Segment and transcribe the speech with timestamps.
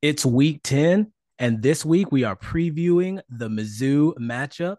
[0.00, 4.76] It's week 10, and this week we are previewing the Mizzou matchup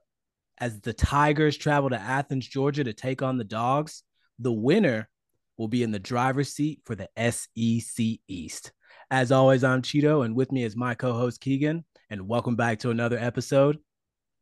[0.59, 4.03] as the Tigers travel to Athens, Georgia to take on the Dogs.
[4.39, 5.09] The winner
[5.57, 8.71] will be in the driver's seat for the SEC East.
[9.11, 12.79] As always, I'm Cheeto, and with me is my co host Keegan, and welcome back
[12.79, 13.77] to another episode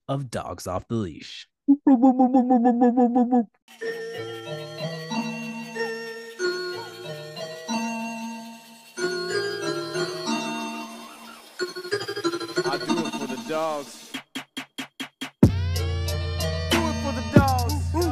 [0.08, 1.48] of Dawgs Off the Leash.
[13.48, 13.86] do it
[17.02, 17.84] for the dogs.
[17.92, 18.04] Do it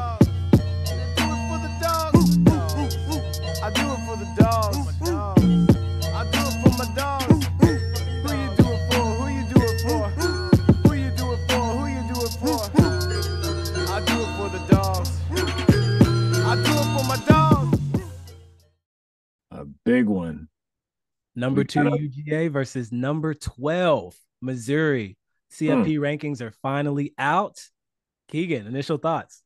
[1.50, 2.38] for the dogs.
[2.38, 3.20] Do it for the dogs.
[3.62, 4.78] I do it for the dogs.
[6.08, 7.46] I do it for my dogs.
[7.60, 9.04] Who you do it for?
[9.12, 10.04] Who you do it for?
[10.88, 11.64] Who you do it for?
[11.76, 12.60] Who you do it for?
[13.92, 15.12] I do it for the dogs.
[16.46, 17.80] I do it for my dogs.
[19.52, 20.48] A big one.
[21.36, 25.18] Number two UGA versus number 12 Missouri.
[25.60, 27.60] CFP rankings are finally out.
[28.28, 29.44] Keegan, initial thoughts.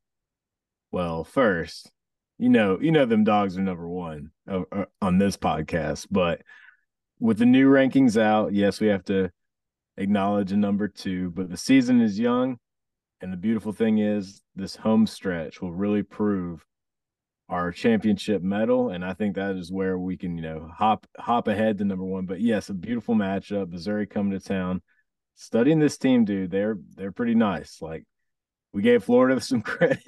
[0.91, 1.91] Well, first,
[2.37, 6.41] you know, you know them dogs are number one uh, uh, on this podcast, but
[7.19, 9.29] with the new rankings out, yes, we have to
[9.97, 11.29] acknowledge a number two.
[11.31, 12.57] But the season is young,
[13.21, 16.65] and the beautiful thing is this home stretch will really prove
[17.49, 21.47] our championship mettle, and I think that is where we can, you know, hop hop
[21.47, 22.25] ahead to number one.
[22.25, 23.69] But yes, a beautiful matchup.
[23.69, 24.81] Missouri coming to town.
[25.41, 27.81] Studying this team, dude, they're they're pretty nice.
[27.81, 28.03] Like
[28.73, 30.03] we gave Florida some credit,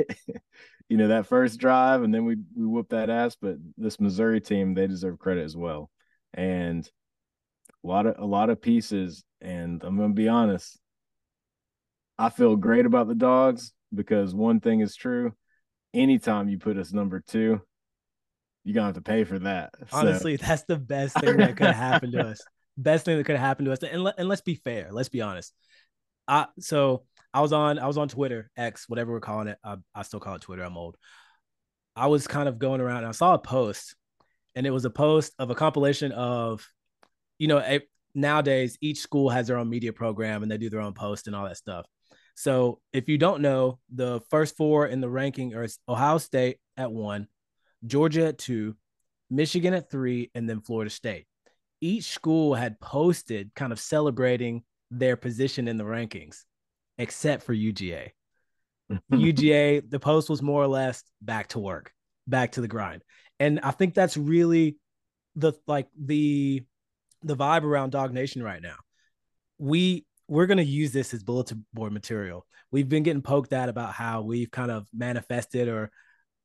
[0.90, 3.38] you know, that first drive, and then we we whooped that ass.
[3.42, 5.90] But this Missouri team, they deserve credit as well,
[6.34, 6.86] and
[7.82, 9.24] a lot of a lot of pieces.
[9.40, 10.78] And I'm gonna be honest,
[12.20, 15.34] I feel great about the dogs because one thing is true:
[15.94, 17.62] anytime you put us number two,
[18.66, 19.70] you're gonna have to pay for that.
[19.92, 22.42] So- Honestly, that's the best thing that could happen to us.
[22.78, 23.84] Best thing that could have happened to us.
[23.84, 24.90] And, let, and let's be fair.
[24.92, 25.54] Let's be honest.
[26.28, 29.58] I so I was on I was on Twitter, X, whatever we're calling it.
[29.64, 30.64] I, I still call it Twitter.
[30.64, 30.98] I'm old.
[31.96, 33.96] I was kind of going around and I saw a post,
[34.56, 36.66] and it was a post of a compilation of,
[37.38, 37.82] you know, a,
[38.16, 41.36] nowadays each school has their own media program and they do their own post and
[41.36, 41.86] all that stuff.
[42.36, 46.92] So if you don't know, the first four in the ranking are Ohio State at
[46.92, 47.28] one,
[47.86, 48.76] Georgia at two,
[49.30, 51.26] Michigan at three, and then Florida State.
[51.82, 56.44] Each school had posted kind of celebrating their position in the rankings,
[56.98, 58.12] except for UGA.
[59.12, 61.92] UGA, the post was more or less back to work,
[62.28, 63.02] back to the grind.
[63.40, 64.78] And I think that's really
[65.36, 66.64] the like the
[67.24, 68.76] the vibe around Dog Nation right now.
[69.58, 72.46] We we're gonna use this as bulletin board material.
[72.72, 75.92] We've been getting poked at about how we've kind of manifested or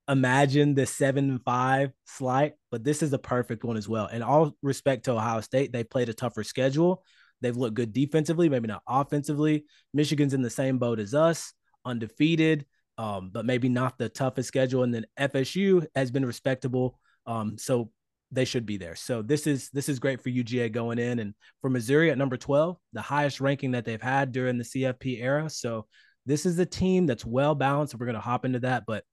[0.08, 4.06] imagined the seven five slight, but this is a perfect one as well.
[4.06, 7.02] And all respect to Ohio State, they played a tougher schedule.
[7.40, 9.64] They've looked good defensively, maybe not offensively.
[9.92, 11.52] Michigan's in the same boat as us,
[11.84, 12.64] undefeated,
[12.98, 14.82] um, but maybe not the toughest schedule.
[14.82, 16.98] And then FSU has been respectable.
[17.26, 17.90] Um, so
[18.32, 18.96] they should be there.
[18.96, 22.36] So this is this is great for UGA going in and for Missouri at number
[22.36, 25.48] 12, the highest ranking that they've had during the CFP era.
[25.48, 25.86] So
[26.24, 27.94] this is a team that's well balanced.
[27.94, 29.04] We're going to hop into that, but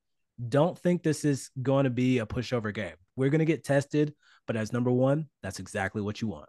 [0.48, 2.94] don't think this is going to be a pushover game.
[3.16, 4.14] We're going to get tested,
[4.46, 6.48] but as number 1, that's exactly what you want.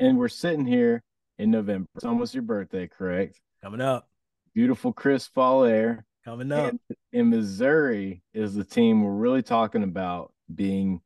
[0.00, 1.02] and we're sitting here
[1.38, 1.86] in November.
[1.94, 3.40] It's almost your birthday, correct?
[3.62, 4.08] Coming up,
[4.54, 6.06] Beautiful crisp fall air.
[6.24, 6.70] coming up.
[6.70, 6.80] And,
[7.12, 11.00] and Missouri is the team we're really talking about being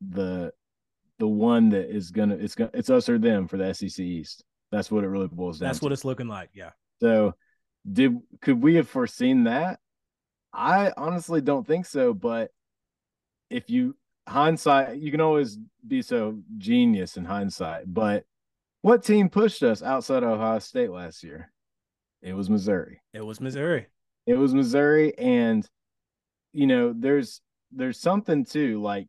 [0.00, 0.52] the
[1.18, 4.44] the one that is gonna it's gonna it's us or them for the SEC East.
[4.70, 5.68] That's what it really boils down.
[5.68, 5.84] That's to.
[5.86, 6.50] what it's looking like.
[6.54, 6.70] Yeah.
[7.00, 7.34] So,
[7.90, 9.80] did could we have foreseen that?
[10.54, 12.14] I honestly don't think so.
[12.14, 12.50] But
[13.50, 17.92] if you hindsight, you can always be so genius in hindsight.
[17.92, 18.24] But
[18.82, 21.50] what team pushed us outside Ohio State last year?
[22.22, 23.00] It was Missouri.
[23.12, 23.86] It was Missouri.
[24.26, 25.68] It was Missouri, and
[26.52, 27.42] you know, there's
[27.72, 28.80] there's something too.
[28.80, 29.08] Like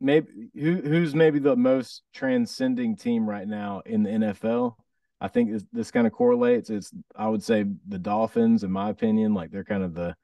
[0.00, 4.74] maybe who who's maybe the most transcending team right now in the NFL.
[5.20, 6.70] I think this, this kind of correlates.
[6.70, 10.16] It's I would say the Dolphins, in my opinion, like they're kind of the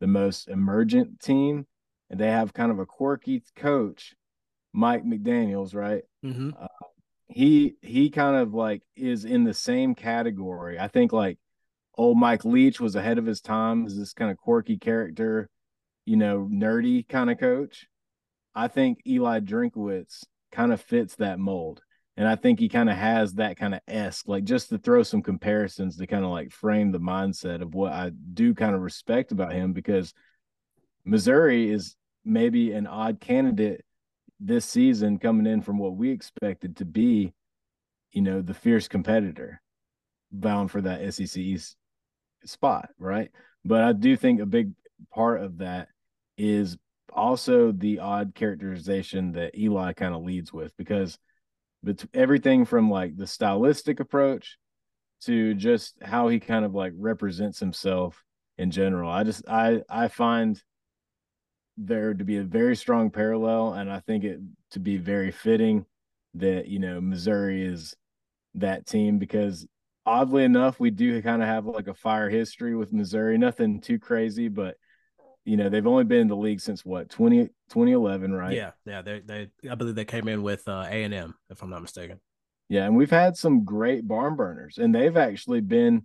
[0.00, 1.66] the most emergent team,
[2.10, 4.14] and they have kind of a quirky coach,
[4.72, 6.02] Mike McDaniel's, right?
[6.24, 6.50] Mm-hmm.
[7.26, 10.78] he he kind of like is in the same category.
[10.78, 11.38] I think like
[11.96, 15.48] old Mike Leach was ahead of his time as this kind of quirky character,
[16.06, 17.86] you know, nerdy kind of coach.
[18.54, 21.82] I think Eli Drinkwitz kind of fits that mold.
[22.18, 25.02] And I think he kind of has that kind of esque, like just to throw
[25.02, 28.82] some comparisons to kind of like frame the mindset of what I do kind of
[28.82, 30.12] respect about him because
[31.04, 33.84] Missouri is maybe an odd candidate
[34.40, 37.32] this season coming in from what we expected to be
[38.12, 39.60] you know, the fierce competitor
[40.32, 41.44] bound for that SEC
[42.44, 43.30] spot, right?
[43.64, 44.72] But I do think a big
[45.12, 45.88] part of that
[46.36, 46.76] is
[47.12, 51.18] also the odd characterization that Eli kind of leads with because
[51.82, 54.58] but everything from like the stylistic approach
[55.22, 58.22] to just how he kind of like represents himself
[58.56, 59.10] in general.
[59.10, 60.62] I just I I find
[61.76, 64.40] there to be a very strong parallel and I think it
[64.72, 65.86] to be very fitting
[66.34, 67.94] that you know Missouri is
[68.54, 69.66] that team because
[70.04, 73.98] oddly enough we do kind of have like a fire history with Missouri nothing too
[73.98, 74.76] crazy but
[75.48, 79.02] you know they've only been in the league since what 20, 2011 right yeah yeah
[79.02, 82.20] they they I believe they came in with uh, A&M if I'm not mistaken
[82.68, 86.04] yeah and we've had some great barn burners and they've actually been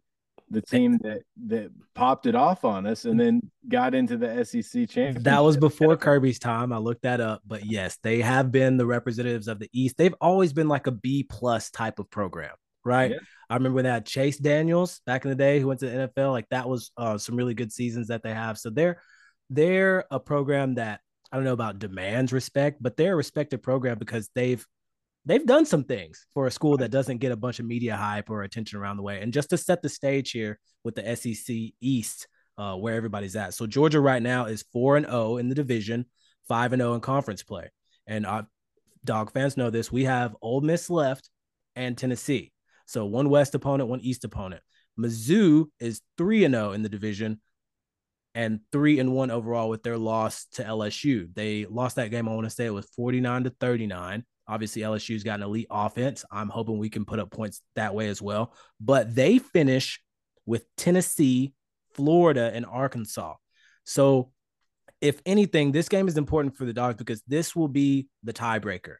[0.49, 4.89] the team that that popped it off on us and then got into the SEC
[4.89, 5.23] championship.
[5.23, 6.71] That was before Kirby's time.
[6.71, 9.97] I looked that up, but yes, they have been the representatives of the East.
[9.97, 12.53] They've always been like a B plus type of program,
[12.83, 13.11] right?
[13.11, 13.17] Yeah.
[13.49, 16.11] I remember when they had Chase Daniels back in the day who went to the
[16.15, 16.31] NFL.
[16.31, 18.57] Like that was uh, some really good seasons that they have.
[18.57, 18.99] So they're
[19.49, 21.01] they're a program that
[21.31, 24.65] I don't know about demands respect, but they're a respected program because they've
[25.25, 28.29] they've done some things for a school that doesn't get a bunch of media hype
[28.29, 29.21] or attention around the way.
[29.21, 33.53] And just to set the stage here with the SEC East, uh, where everybody's at.
[33.53, 36.05] So Georgia right now is four and zero oh in the division,
[36.47, 37.71] five and zero oh in conference play.
[38.05, 38.27] And
[39.03, 39.91] dog fans know this.
[39.91, 41.29] We have Ole Miss left
[41.75, 42.51] and Tennessee.
[42.85, 44.61] So one West opponent, one East opponent.
[44.99, 47.41] Mizzou is three and zero oh in the division,
[48.35, 51.33] and three and one overall with their loss to LSU.
[51.33, 52.27] They lost that game.
[52.27, 54.25] I want to say it was forty nine to thirty nine.
[54.47, 56.25] Obviously, LSU's got an elite offense.
[56.31, 58.53] I'm hoping we can put up points that way as well.
[58.79, 60.01] But they finish
[60.45, 61.53] with Tennessee,
[61.93, 63.35] Florida, and Arkansas.
[63.85, 64.31] So,
[64.99, 68.95] if anything, this game is important for the Dogs because this will be the tiebreaker,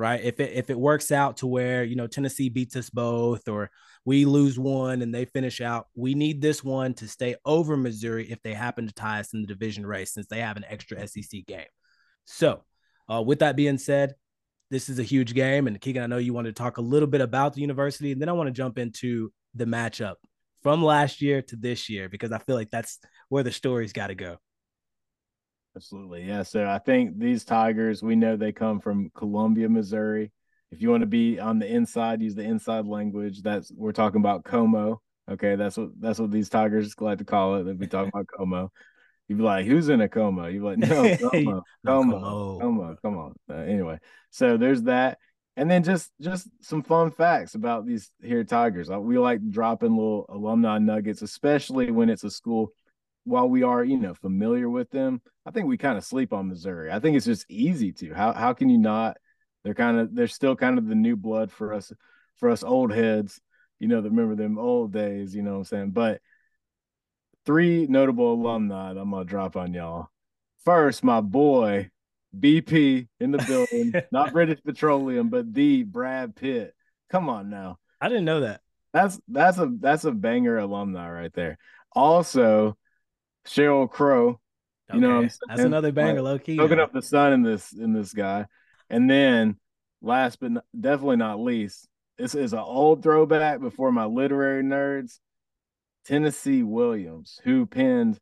[0.00, 0.20] right?
[0.24, 3.70] If it if it works out to where you know Tennessee beats us both, or
[4.04, 8.30] we lose one and they finish out, we need this one to stay over Missouri
[8.30, 11.06] if they happen to tie us in the division race, since they have an extra
[11.06, 11.66] SEC game.
[12.24, 12.64] So,
[13.12, 14.14] uh, with that being said,
[14.70, 15.66] this is a huge game.
[15.66, 18.20] And Keegan, I know you wanted to talk a little bit about the university, and
[18.20, 20.14] then I want to jump into the matchup
[20.62, 22.98] from last year to this year because I feel like that's
[23.28, 24.38] where the story's got to go.
[25.76, 26.24] Absolutely.
[26.24, 26.42] Yeah.
[26.42, 30.32] So I think these Tigers, we know they come from Columbia, Missouri.
[30.72, 33.42] If you want to be on the inside, use the inside language.
[33.42, 34.98] That's we're talking about CoMo.
[35.30, 37.64] Okay, that's what that's what these Tigers like to call it.
[37.64, 38.68] They'll be talking about CoMo.
[39.28, 43.16] You'd be like, "Who's in a coma?" You'd be like, "No, coma, coma, coma, come
[43.16, 43.98] on." Uh, anyway,
[44.30, 45.18] so there's that,
[45.56, 48.90] and then just just some fun facts about these here Tigers.
[48.90, 52.72] Uh, we like dropping little alumni nuggets, especially when it's a school.
[53.24, 56.48] While we are, you know, familiar with them, I think we kind of sleep on
[56.48, 56.90] Missouri.
[56.90, 58.14] I think it's just easy to.
[58.14, 59.16] How how can you not?
[59.62, 61.92] They're kind of they're still kind of the new blood for us
[62.36, 63.40] for us old heads,
[63.78, 65.34] you know, that remember them old days.
[65.34, 65.90] You know what I'm saying?
[65.90, 66.20] But
[67.44, 70.08] three notable alumni that I'm gonna drop on y'all.
[70.64, 71.90] First, my boy
[72.38, 76.74] BP in the building, not British Petroleum, but the Brad Pitt.
[77.10, 77.78] Come on now.
[78.00, 78.60] I didn't know that.
[78.92, 81.58] That's that's a that's a banger alumni right there.
[81.92, 82.76] Also,
[83.46, 84.40] Sheryl Crow.
[84.92, 85.00] You okay.
[85.00, 86.56] know, that's another banger, like, low key.
[86.56, 88.46] Soaking up the sun in this in this guy,
[88.88, 89.56] and then
[90.02, 91.86] last but not, definitely not least,
[92.18, 95.18] this is an old throwback before my literary nerds.
[96.06, 98.18] Tennessee Williams, who penned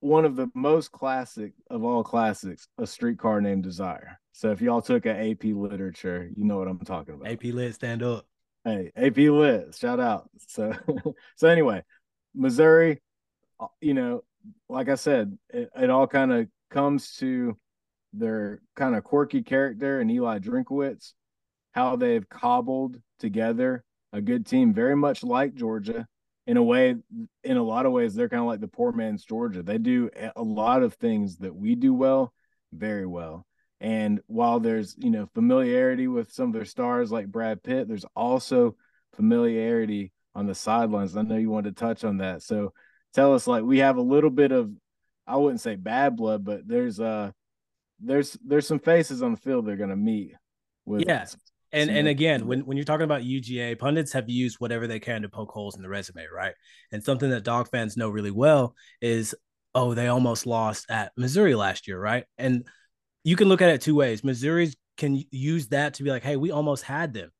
[0.00, 4.20] one of the most classic of all classics, A Streetcar Named Desire.
[4.32, 7.30] So if y'all took an AP literature, you know what I'm talking about.
[7.30, 8.26] AP Lit, stand up.
[8.64, 10.30] Hey, AP Lit, shout out.
[10.46, 10.72] So,
[11.36, 11.82] so anyway,
[12.34, 13.00] Missouri,
[13.80, 14.22] you know,
[14.68, 17.56] like I said, it, it all kind of comes to
[18.12, 21.12] their kind of quirky character and Eli Drinkwitz,
[21.72, 26.06] how they've cobbled together a good team, very much like Georgia,
[26.46, 26.96] in a way,
[27.44, 29.62] in a lot of ways, they're kind of like the poor man's Georgia.
[29.62, 32.32] They do a lot of things that we do well,
[32.72, 33.44] very well.
[33.80, 38.06] And while there's, you know, familiarity with some of their stars like Brad Pitt, there's
[38.16, 38.76] also
[39.14, 41.16] familiarity on the sidelines.
[41.16, 42.42] I know you wanted to touch on that.
[42.42, 42.72] So
[43.18, 44.70] tell us, like, we have a little bit of,
[45.26, 47.32] I wouldn't say bad blood, but there's uh
[48.00, 50.34] there's there's some faces on the field they're gonna meet
[50.86, 51.26] with yeah.
[51.70, 55.20] And and again, when, when you're talking about UGA, pundits have used whatever they can
[55.22, 56.54] to poke holes in the resume, right?
[56.92, 59.34] And something that dog fans know really well is,
[59.74, 62.24] oh, they almost lost at Missouri last year, right?
[62.38, 62.66] And
[63.22, 64.24] you can look at it two ways.
[64.24, 67.30] Missouri can use that to be like, hey, we almost had them.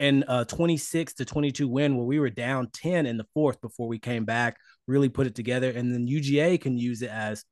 [0.00, 3.86] And a 26 to 22 win where we were down 10 in the fourth before
[3.86, 4.56] we came back,
[4.86, 5.70] really put it together.
[5.70, 7.44] And then UGA can use it as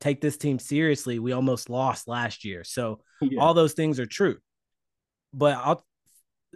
[0.00, 1.18] take this team seriously.
[1.18, 2.64] We almost lost last year.
[2.64, 3.40] So yeah.
[3.40, 4.38] all those things are true
[5.34, 5.84] but I'll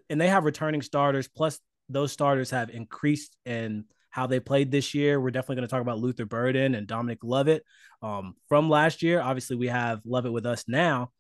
[0.09, 1.29] and they have returning starters.
[1.29, 1.59] Plus,
[1.89, 5.21] those starters have increased in how they played this year.
[5.21, 7.65] We're definitely going to talk about Luther Burden and Dominic Lovett
[8.01, 9.21] um, from last year.
[9.21, 11.11] Obviously, we have Lovett with us now,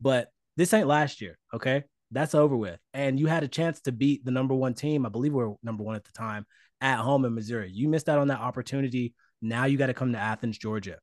[0.00, 1.36] but this ain't last year.
[1.52, 1.84] Okay.
[2.10, 2.78] That's over with.
[2.94, 5.04] And you had a chance to beat the number one team.
[5.04, 6.46] I believe we are number one at the time
[6.80, 7.70] at home in Missouri.
[7.72, 9.14] You missed out on that opportunity.
[9.42, 10.98] Now you got to come to Athens, Georgia.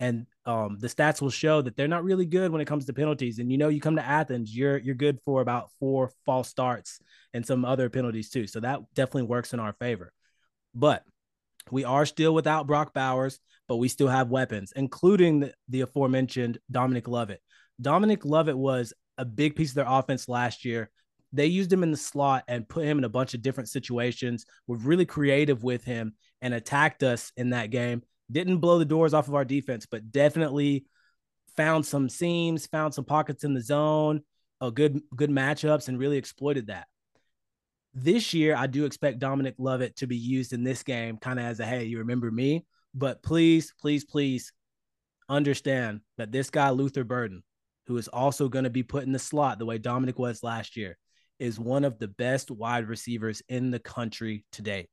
[0.00, 2.92] And um, the stats will show that they're not really good when it comes to
[2.92, 3.38] penalties.
[3.38, 7.00] And you know, you come to Athens, you're you're good for about four false starts
[7.34, 8.46] and some other penalties too.
[8.46, 10.12] So that definitely works in our favor.
[10.74, 11.02] But
[11.70, 16.58] we are still without Brock Bowers, but we still have weapons, including the, the aforementioned
[16.70, 17.42] Dominic Lovett.
[17.80, 20.90] Dominic Lovett was a big piece of their offense last year.
[21.32, 24.46] They used him in the slot and put him in a bunch of different situations,
[24.66, 28.02] were really creative with him and attacked us in that game.
[28.30, 30.86] Didn't blow the doors off of our defense, but definitely
[31.56, 34.22] found some seams, found some pockets in the zone,
[34.60, 36.86] a good good matchups, and really exploited that.
[37.94, 41.44] This year, I do expect Dominic Lovett to be used in this game, kind of
[41.44, 42.64] as a hey, you remember me.
[42.94, 44.52] But please, please, please
[45.28, 47.42] understand that this guy, Luther Burden,
[47.86, 50.76] who is also going to be put in the slot the way Dominic was last
[50.76, 50.96] year,
[51.38, 54.88] is one of the best wide receivers in the country today.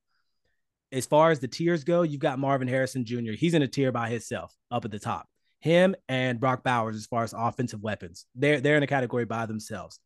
[0.91, 3.31] As far as the tiers go, you've got Marvin Harrison Jr.
[3.31, 5.27] He's in a tier by himself up at the top.
[5.59, 9.45] Him and Brock Bowers, as far as offensive weapons, they're they're in a category by
[9.47, 9.99] themselves.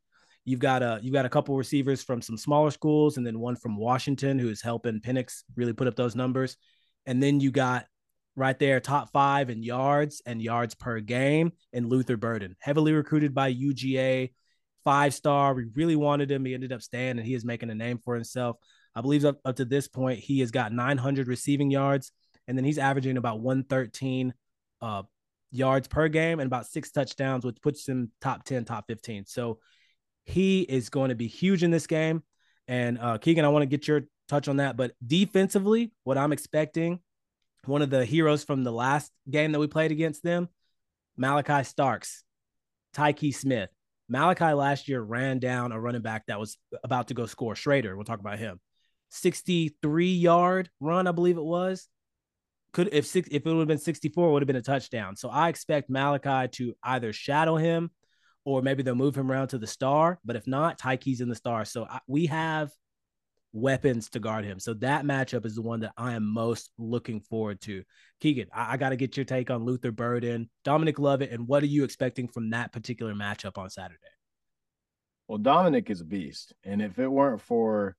[0.45, 3.57] You've got a you've got a couple receivers from some smaller schools, and then one
[3.57, 6.55] from Washington who is helping Penix really put up those numbers.
[7.05, 7.85] And then you got
[8.35, 13.35] right there, top five in yards and yards per game, and Luther Burden, heavily recruited
[13.35, 14.31] by UGA,
[14.83, 15.53] five star.
[15.53, 16.45] We really wanted him.
[16.45, 18.57] He ended up staying, and he is making a name for himself.
[18.95, 22.11] I believe up, up to this point, he has got 900 receiving yards,
[22.47, 24.33] and then he's averaging about 113
[24.81, 25.03] uh,
[25.51, 29.25] yards per game and about six touchdowns, which puts him top 10, top 15.
[29.25, 29.59] So
[30.25, 32.23] he is going to be huge in this game.
[32.67, 34.77] And uh, Keegan, I want to get your touch on that.
[34.77, 36.99] But defensively, what I'm expecting,
[37.65, 40.49] one of the heroes from the last game that we played against them,
[41.17, 42.23] Malachi Starks,
[42.95, 43.69] Tykee Smith.
[44.09, 47.55] Malachi last year ran down a running back that was about to go score.
[47.55, 48.59] Schrader, we'll talk about him.
[49.09, 51.87] 63 yard run, I believe it was.
[52.71, 55.15] Could if six if it would have been 64, it would have been a touchdown.
[55.15, 57.91] So I expect Malachi to either shadow him
[58.45, 60.19] or maybe they'll move him around to the star.
[60.23, 61.65] But if not, Tykee's in the star.
[61.65, 62.71] So I, we have
[63.51, 64.59] weapons to guard him.
[64.59, 67.83] So that matchup is the one that I am most looking forward to.
[68.21, 71.63] Keegan, I, I got to get your take on Luther Burden, Dominic Lovett, and what
[71.63, 73.99] are you expecting from that particular matchup on Saturday?
[75.27, 76.53] Well, Dominic is a beast.
[76.63, 77.95] And if it weren't for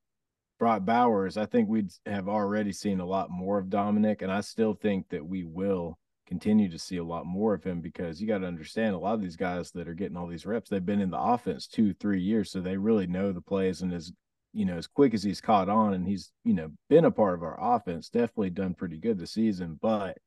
[0.59, 4.23] Brock Bowers, I think we'd have already seen a lot more of Dominic.
[4.23, 7.81] And I still think that we will continue to see a lot more of him
[7.81, 10.47] because you got to understand a lot of these guys that are getting all these
[10.47, 13.83] reps, they've been in the offense two, three years, so they really know the plays.
[13.83, 14.13] And as
[14.53, 17.35] you know, as quick as he's caught on, and he's you know been a part
[17.35, 19.79] of our offense, definitely done pretty good this season.
[19.81, 20.19] But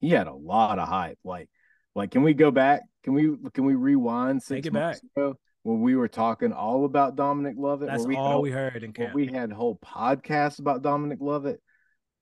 [0.00, 1.18] he had a lot of hype.
[1.24, 1.48] Like,
[1.94, 2.82] like can we go back?
[3.04, 5.10] Can we can we rewind six Take it months back.
[5.16, 7.88] ago when we were talking all about Dominic Lovett?
[7.88, 9.14] That's we all had, we heard in camp.
[9.14, 11.60] we had whole podcasts about Dominic Lovett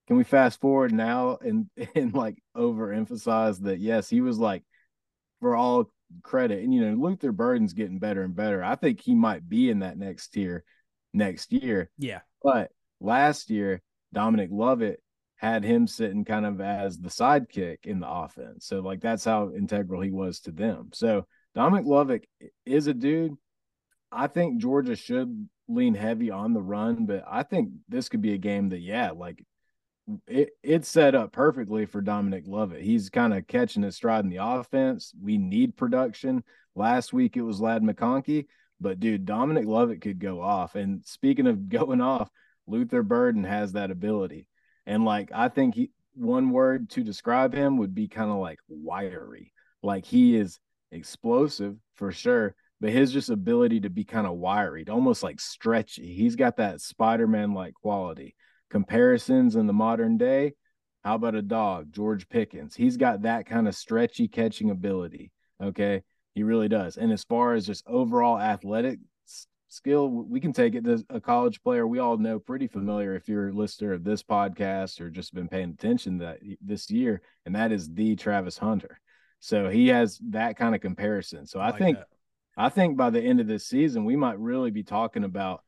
[0.08, 4.64] can we fast forward now and and like overemphasize that yes he was like
[5.40, 5.88] for all
[6.22, 9.70] credit and you know luther burden's getting better and better i think he might be
[9.70, 10.64] in that next tier
[11.12, 12.20] next year yeah.
[12.42, 15.02] but last year dominic lovett
[15.36, 19.50] had him sitting kind of as the sidekick in the offense so like that's how
[19.52, 22.26] integral he was to them so dominic lovett
[22.66, 23.34] is a dude
[24.10, 28.34] i think georgia should lean heavy on the run but i think this could be
[28.34, 29.44] a game that yeah like
[30.26, 32.82] it, it's set up perfectly for Dominic Lovett.
[32.82, 35.12] He's kind of catching his stride in the offense.
[35.20, 36.44] We need production.
[36.74, 38.46] Last week it was Ladd McConkey,
[38.80, 40.74] but dude, Dominic Lovett could go off.
[40.74, 42.28] And speaking of going off,
[42.66, 44.46] Luther Burden has that ability.
[44.86, 48.58] And like I think he one word to describe him would be kind of like
[48.68, 49.52] wiry.
[49.82, 50.58] Like he is
[50.90, 56.14] explosive for sure, but his just ability to be kind of wiry, almost like stretchy.
[56.14, 58.34] He's got that Spider-Man like quality
[58.70, 60.54] comparisons in the modern day,
[61.04, 62.74] how about a dog, George Pickens?
[62.74, 65.30] He's got that kind of stretchy catching ability.
[65.62, 66.02] Okay.
[66.38, 66.98] He really does.
[66.98, 69.00] And as far as just overall athletic
[69.66, 72.78] skill, we can take it to a college player we all know pretty mm-hmm.
[72.78, 76.92] familiar if you're a listener of this podcast or just been paying attention that this
[76.92, 79.00] year, and that is the Travis Hunter.
[79.40, 81.44] So he has that kind of comparison.
[81.44, 82.06] So I, like think that.
[82.56, 85.64] I think by the end of this season, we might really be talking about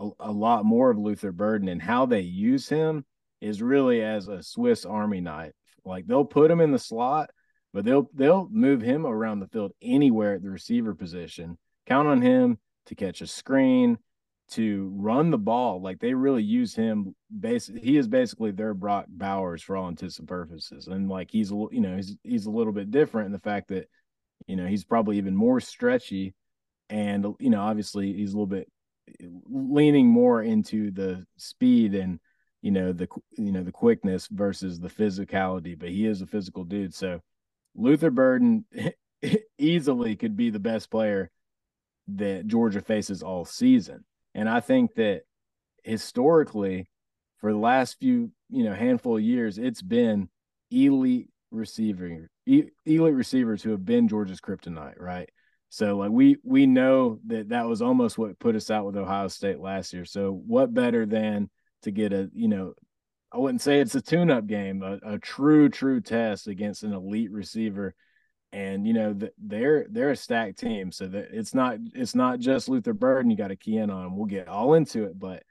[0.00, 3.04] a, a lot more of Luther Burden and how they use him
[3.40, 5.54] is really as a Swiss Army knife.
[5.84, 7.30] Like they'll put him in the slot,
[7.72, 11.58] but they'll they'll move him around the field anywhere at the receiver position.
[11.86, 13.98] Count on him to catch a screen,
[14.52, 15.80] to run the ball.
[15.80, 17.14] Like they really use him.
[17.38, 20.88] Basically, he is basically their Brock Bowers for all intents and purposes.
[20.88, 23.68] And like he's a you know he's he's a little bit different in the fact
[23.68, 23.88] that
[24.46, 26.34] you know he's probably even more stretchy,
[26.90, 28.70] and you know obviously he's a little bit
[29.48, 32.20] leaning more into the speed and
[32.60, 35.78] you know the you know the quickness versus the physicality.
[35.78, 37.20] But he is a physical dude, so
[37.74, 38.64] Luther Burden
[39.58, 41.30] easily could be the best player
[42.08, 44.04] that Georgia faces all season.
[44.34, 45.22] And I think that
[45.84, 46.88] historically,
[47.38, 50.28] for the last few, you know, handful of years, it's been
[50.70, 55.28] elite receiving elite receivers who have been Georgia's kryptonite, right?
[55.68, 59.28] So like we we know that that was almost what put us out with Ohio
[59.28, 60.04] State last year.
[60.04, 61.50] So what better than
[61.82, 62.74] to get a you know
[63.32, 67.32] I wouldn't say it's a tune-up game, a, a true true test against an elite
[67.32, 67.94] receiver.
[68.52, 72.68] And you know they're they're a stacked team so that it's not it's not just
[72.68, 75.42] luther burden you got to key in on we'll get all into it but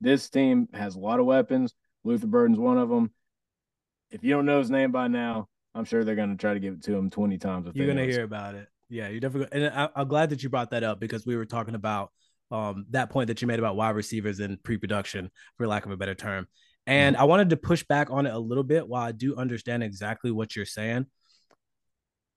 [0.00, 1.74] this team has a lot of weapons.
[2.02, 3.10] Luther burden's one of them
[4.10, 6.60] if you don't know his name by now i'm sure they're going to try to
[6.60, 8.68] give it to him 20 times you're going to hear about it.
[8.88, 11.44] Yeah you're definitely and I, i'm glad that you brought that up because we were
[11.44, 12.10] talking about
[12.50, 15.96] um, that point that you made about wide receivers in pre-production for lack of a
[15.96, 16.46] better term
[16.86, 17.22] and mm-hmm.
[17.22, 20.30] i wanted to push back on it a little bit while i do understand exactly
[20.30, 21.06] what you're saying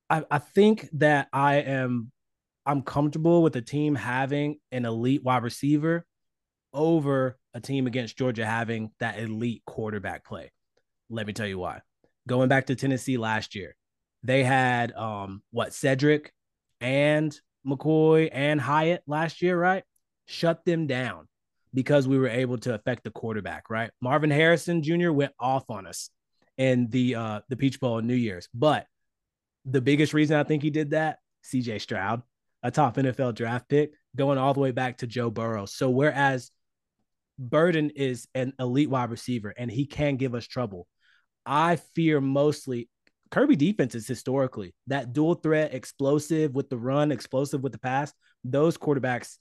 [0.10, 2.12] I, I think that I am
[2.66, 6.06] I'm comfortable with a team having an elite wide receiver
[6.74, 10.52] over a team against Georgia having that elite quarterback play.
[11.10, 11.82] Let me tell you why.
[12.28, 13.76] Going back to Tennessee last year,
[14.24, 16.32] they had um what Cedric
[16.82, 19.84] and McCoy and Hyatt last year, right?
[20.26, 21.28] Shut them down
[21.74, 23.92] because we were able to affect the quarterback, right?
[24.02, 25.12] Marvin Harrison Jr.
[25.12, 26.10] went off on us
[26.58, 28.86] in the uh the Peach Bowl New Year's, but
[29.66, 32.22] the biggest reason I think he did that, CJ Stroud,
[32.64, 35.66] a top NFL draft pick, going all the way back to Joe Burrow.
[35.66, 36.52] So whereas
[37.38, 40.88] Burden is an elite wide receiver and he can give us trouble,
[41.46, 42.90] I fear mostly
[43.32, 48.12] Kirby defenses historically that dual threat, explosive with the run, explosive with the pass.
[48.44, 49.38] Those quarterbacks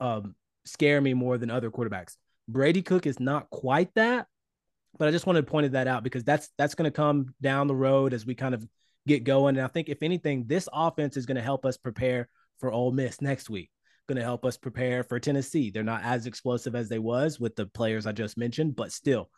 [0.00, 2.16] um, scare me more than other quarterbacks.
[2.48, 4.26] Brady Cook is not quite that,
[4.98, 7.66] but I just wanted to point that out because that's that's going to come down
[7.66, 8.66] the road as we kind of
[9.06, 9.56] get going.
[9.56, 12.92] And I think if anything, this offense is going to help us prepare for Ole
[12.92, 13.70] Miss next week.
[14.08, 15.70] Going to help us prepare for Tennessee.
[15.70, 19.30] They're not as explosive as they was with the players I just mentioned, but still,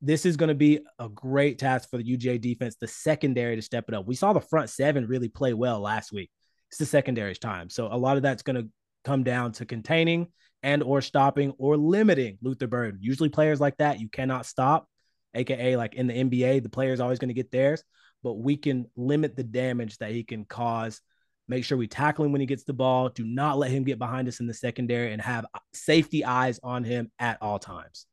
[0.00, 3.62] this is going to be a great task for the UGA defense, the secondary to
[3.62, 4.06] step it up.
[4.06, 6.30] We saw the front seven really play well last week.
[6.70, 7.70] It's the secondary's time.
[7.70, 8.68] So a lot of that's going to
[9.04, 10.28] come down to containing
[10.64, 12.98] and or stopping or limiting Luther Bird.
[13.00, 14.88] Usually players like that you cannot stop,
[15.34, 17.84] aka like in the NBA, the player is always going to get theirs
[18.24, 21.00] but we can limit the damage that he can cause.
[21.46, 23.10] Make sure we tackle him when he gets the ball.
[23.10, 26.82] Do not let him get behind us in the secondary and have safety eyes on
[26.82, 28.06] him at all times.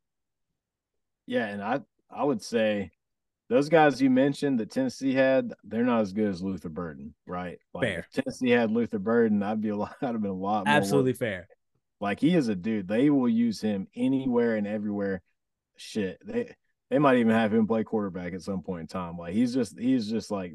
[1.26, 2.90] Yeah, and I I would say
[3.48, 7.58] those guys you mentioned that Tennessee had, they're not as good as Luther Burden, right?
[7.72, 8.06] Like fair.
[8.12, 10.66] Tennessee had Luther Burden, I'd be a lot, I'd have been a lot.
[10.66, 10.76] More.
[10.76, 11.48] Absolutely fair.
[12.02, 12.88] Like he is a dude.
[12.88, 15.22] They will use him anywhere and everywhere.
[15.76, 16.52] Shit, they
[16.90, 19.16] they might even have him play quarterback at some point in time.
[19.16, 20.54] Like he's just he's just like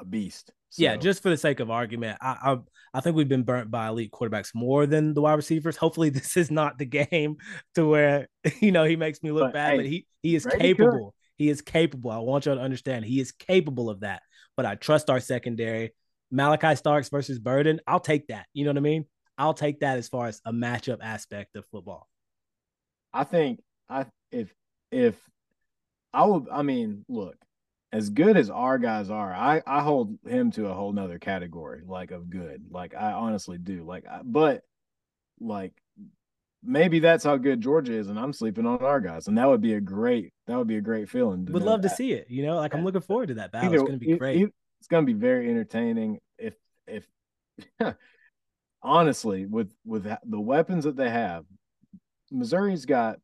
[0.00, 0.50] a beast.
[0.70, 0.82] So.
[0.82, 2.58] Yeah, just for the sake of argument, I, I,
[2.92, 5.76] I think we've been burnt by elite quarterbacks more than the wide receivers.
[5.76, 7.36] Hopefully, this is not the game
[7.76, 8.28] to where
[8.60, 11.14] you know he makes me look but, bad, hey, but he he is capable.
[11.36, 12.10] He is capable.
[12.10, 14.22] I want y'all to understand he is capable of that.
[14.56, 15.94] But I trust our secondary.
[16.32, 18.46] Malachi Starks versus Burden, I'll take that.
[18.52, 19.06] You know what I mean?
[19.38, 22.08] I'll take that as far as a matchup aspect of football.
[23.12, 24.52] I think I if
[24.90, 25.16] if
[26.12, 26.46] I would.
[26.50, 27.36] I mean, look,
[27.92, 31.82] as good as our guys are, I I hold him to a whole nother category,
[31.86, 32.64] like of good.
[32.70, 33.84] Like I honestly do.
[33.84, 34.62] Like, I, but
[35.40, 35.72] like
[36.62, 39.60] maybe that's how good Georgia is, and I'm sleeping on our guys, and that would
[39.60, 41.46] be a great that would be a great feeling.
[41.46, 41.90] Would love that.
[41.90, 42.26] to see it.
[42.28, 43.68] You know, like I'm looking forward to that battle.
[43.68, 44.48] Either, it's going to be great.
[44.80, 46.18] it's going to be very entertaining.
[46.38, 46.54] If
[46.86, 47.06] if
[48.82, 51.44] honestly, with with the weapons that they have,
[52.30, 53.18] Missouri's got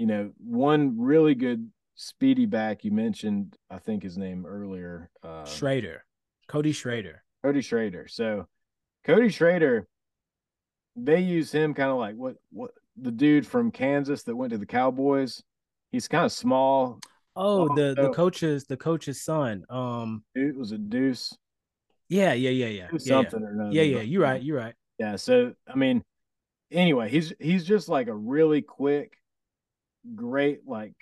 [0.00, 5.44] you know one really good speedy back you mentioned i think his name earlier uh
[5.44, 6.02] schrader.
[6.48, 7.22] Cody schrader.
[7.44, 8.08] Cody schrader.
[8.08, 8.46] So
[9.04, 9.86] cody schrader
[10.96, 14.58] they use him kind of like what what the dude from kansas that went to
[14.58, 15.42] the cowboys.
[15.92, 16.98] He's kind of small.
[17.36, 21.36] Oh the the coach's the coach's son um it was a deuce?
[22.08, 23.46] Yeah yeah yeah yeah, yeah something yeah.
[23.46, 23.72] or another.
[23.72, 26.04] yeah yeah you're right you're right yeah so i mean
[26.70, 29.14] anyway he's he's just like a really quick
[30.14, 30.94] great like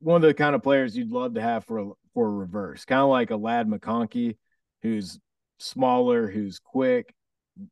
[0.00, 2.84] one of the kind of players you'd love to have for a, for a reverse,
[2.84, 4.36] kind of like a Ladd McConkey,
[4.82, 5.18] who's
[5.58, 7.14] smaller, who's quick,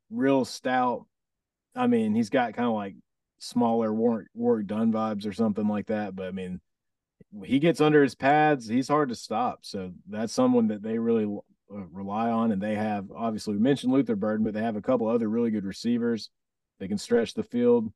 [0.09, 1.05] real stout,
[1.75, 2.95] I mean, he's got kind of like
[3.39, 6.15] smaller Warrick, Warrick Dunn vibes or something like that.
[6.15, 6.59] But I mean,
[7.45, 9.59] he gets under his pads, he's hard to stop.
[9.61, 11.25] So that's someone that they really
[11.73, 12.51] uh, rely on.
[12.51, 15.51] And they have obviously we mentioned Luther Burden, but they have a couple other really
[15.51, 16.29] good receivers.
[16.79, 17.91] They can stretch the field.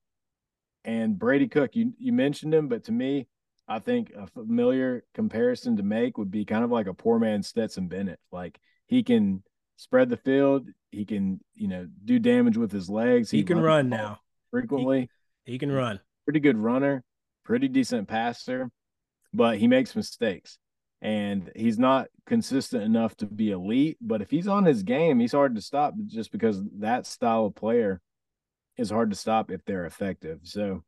[0.85, 3.27] And Brady Cook, you you mentioned him, but to me,
[3.67, 7.41] I think a familiar comparison to make would be kind of like a poor man
[7.43, 8.19] Stetson Bennett.
[8.31, 9.43] Like he can
[9.77, 13.31] spread the field, he can you know do damage with his legs.
[13.31, 14.19] He, he can run now
[14.51, 15.09] frequently.
[15.45, 15.99] He, he can run.
[16.25, 17.03] Pretty good runner,
[17.45, 18.69] pretty decent passer,
[19.33, 20.57] but he makes mistakes
[21.03, 23.97] and he's not consistent enough to be elite.
[23.99, 27.55] But if he's on his game, he's hard to stop just because that style of
[27.55, 28.01] player
[28.77, 30.39] is hard to stop if they're effective.
[30.43, 30.81] So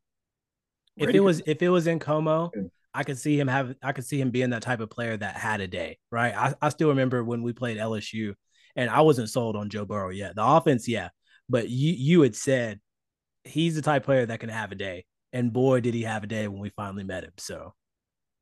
[0.95, 2.49] if it was if it was in CoMo,
[2.93, 5.35] I could see him have I could see him being that type of player that
[5.35, 6.33] had a day, right?
[6.33, 8.33] I, I still remember when we played LSU
[8.77, 10.35] and I wasn't sold on Joe Burrow yet.
[10.35, 11.09] The offense, yeah.
[11.49, 12.79] But you you had said
[13.43, 15.03] he's the type player that can have a day.
[15.33, 17.33] And boy, did he have a day when we finally met him.
[17.37, 17.73] So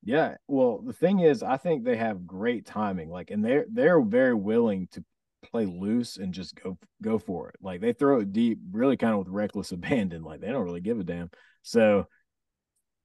[0.03, 0.35] yeah.
[0.47, 3.09] Well, the thing is, I think they have great timing.
[3.09, 5.03] Like, and they're they're very willing to
[5.43, 7.55] play loose and just go go for it.
[7.61, 10.23] Like they throw it deep, really kind of with reckless abandon.
[10.23, 11.29] Like they don't really give a damn.
[11.61, 12.07] So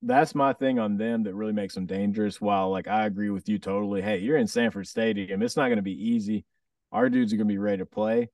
[0.03, 2.41] that's my thing on them that really makes them dangerous.
[2.41, 4.03] While like I agree with you totally.
[4.03, 5.43] Hey, you're in Sanford Stadium.
[5.43, 6.45] It's not going to be easy.
[6.91, 8.31] Our dudes are going to be ready to play.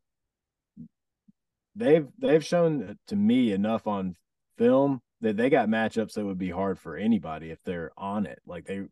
[1.77, 4.16] They've they've shown uh, to me enough on
[4.57, 8.40] film that they got matchups that would be hard for anybody if they're on it.
[8.46, 8.85] Like they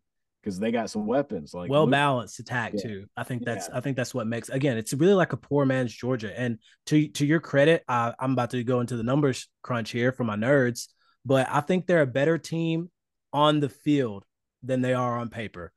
[0.42, 2.82] because they got some weapons like well balanced attack yeah.
[2.82, 3.06] too.
[3.16, 3.78] I think that's yeah.
[3.78, 6.38] I think that's what makes again it's really like a poor man's Georgia.
[6.38, 10.12] And to to your credit, uh, I'm about to go into the numbers crunch here
[10.12, 10.88] for my nerds,
[11.24, 12.90] but I think they're a better team
[13.32, 14.24] on the field
[14.62, 15.72] than they are on paper.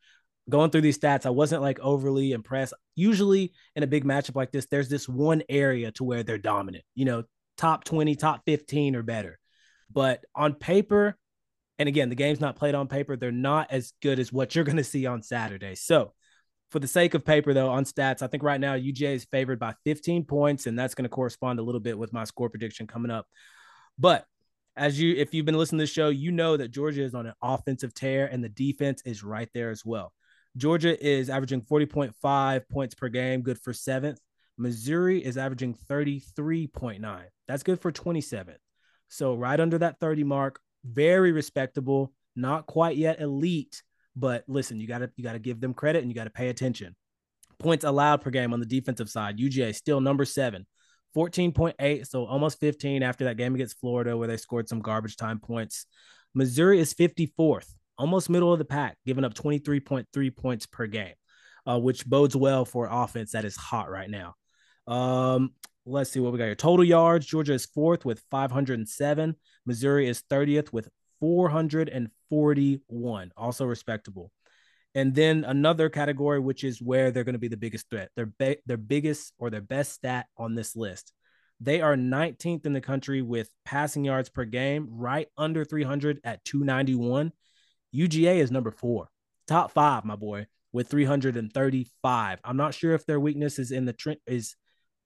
[0.47, 2.73] Going through these stats, I wasn't like overly impressed.
[2.95, 6.83] Usually in a big matchup like this, there's this one area to where they're dominant.
[6.93, 7.23] You know,
[7.57, 9.39] top 20, top 15 or better.
[9.91, 11.17] But on paper,
[11.79, 14.63] and again, the game's not played on paper, they're not as good as what you're
[14.63, 15.75] going to see on Saturday.
[15.75, 16.13] So,
[16.71, 19.59] for the sake of paper, though, on stats, I think right now UGA is favored
[19.59, 22.87] by 15 points, and that's going to correspond a little bit with my score prediction
[22.87, 23.27] coming up.
[23.97, 24.25] But
[24.75, 27.27] as you, if you've been listening to the show, you know that Georgia is on
[27.27, 30.11] an offensive tear, and the defense is right there as well.
[30.57, 34.19] Georgia is averaging 40.5 points per game, good for seventh.
[34.57, 37.23] Missouri is averaging 33.9.
[37.47, 38.55] That's good for 27th.
[39.07, 43.81] So right under that 30 mark, very respectable, not quite yet elite,
[44.15, 46.29] but listen, you got to you got to give them credit and you got to
[46.29, 46.95] pay attention.
[47.59, 50.65] Points allowed per game on the defensive side, UGA still number 7.
[51.15, 55.39] 14.8, so almost 15 after that game against Florida where they scored some garbage time
[55.39, 55.85] points.
[56.33, 61.13] Missouri is 54th, almost middle of the pack, giving up 23.3 points per game,
[61.65, 64.35] uh, which bodes well for offense that is hot right now.
[64.87, 65.51] Um,
[65.85, 66.55] let's see what we got here.
[66.55, 69.35] Total yards, Georgia is fourth with 507.
[69.65, 74.31] Missouri is 30th with 441, also respectable.
[74.93, 78.09] And then another category, which is where they're going to be the biggest threat.
[78.15, 78.31] Their,
[78.65, 81.11] their biggest or their best stat on this list.
[81.59, 86.43] They are 19th in the country with passing yards per game, right under 300 at
[86.45, 87.31] 291.
[87.93, 89.09] UGA is number four,
[89.47, 92.39] top five, my boy, with 335.
[92.43, 94.55] I'm not sure if their weakness is in the trend is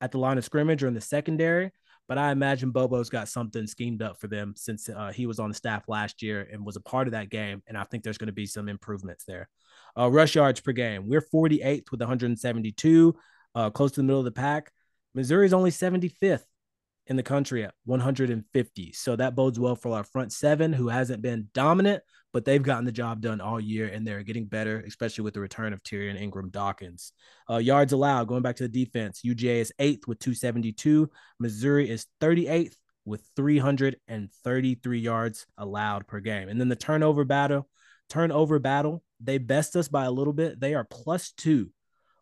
[0.01, 1.71] at the line of scrimmage or in the secondary.
[2.07, 5.49] But I imagine Bobo's got something schemed up for them since uh, he was on
[5.49, 7.61] the staff last year and was a part of that game.
[7.67, 9.47] And I think there's going to be some improvements there.
[9.95, 13.15] Uh, rush yards per game, we're 48th with 172,
[13.53, 14.71] uh, close to the middle of the pack.
[15.13, 16.43] Missouri's only 75th
[17.09, 18.91] in the country at 150.
[18.93, 22.85] So that bodes well for our front seven, who hasn't been dominant, but they've gotten
[22.85, 26.21] the job done all year and they're getting better, especially with the return of Tyrion
[26.21, 27.11] Ingram Dawkins.
[27.49, 31.09] Uh, yards allowed, going back to the defense, UGA is eighth with 272.
[31.39, 36.47] Missouri is 38th with 333 yards allowed per game.
[36.47, 37.67] And then the turnover battle,
[38.07, 40.59] turnover battle, they best us by a little bit.
[40.59, 41.71] They are plus two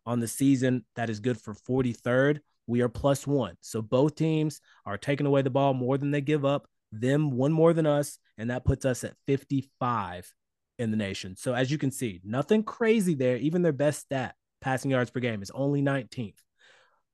[0.06, 0.86] on the season.
[0.96, 2.40] That is good for 43rd.
[2.68, 3.56] We are plus one.
[3.60, 7.50] So both teams are taking away the ball more than they give up, them one
[7.50, 8.18] more than us.
[8.36, 10.32] And that puts us at 55
[10.78, 11.34] in the nation.
[11.36, 13.36] So as you can see, nothing crazy there.
[13.38, 16.36] Even their best stat, passing yards per game, is only 19th.